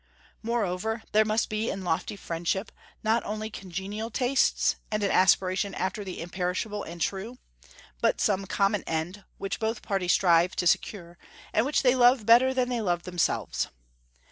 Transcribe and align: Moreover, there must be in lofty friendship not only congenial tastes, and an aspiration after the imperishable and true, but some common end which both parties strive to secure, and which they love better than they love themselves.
Moreover, 0.41 1.03
there 1.11 1.23
must 1.23 1.47
be 1.47 1.69
in 1.69 1.83
lofty 1.83 2.15
friendship 2.15 2.71
not 3.03 3.23
only 3.23 3.51
congenial 3.51 4.09
tastes, 4.09 4.77
and 4.89 5.03
an 5.03 5.11
aspiration 5.11 5.75
after 5.75 6.03
the 6.03 6.21
imperishable 6.21 6.81
and 6.81 6.99
true, 6.99 7.37
but 8.01 8.19
some 8.19 8.47
common 8.47 8.83
end 8.87 9.25
which 9.37 9.59
both 9.59 9.83
parties 9.83 10.13
strive 10.13 10.55
to 10.55 10.65
secure, 10.65 11.19
and 11.53 11.67
which 11.67 11.83
they 11.83 11.93
love 11.93 12.25
better 12.25 12.51
than 12.51 12.69
they 12.69 12.81
love 12.81 13.03
themselves. 13.03 13.67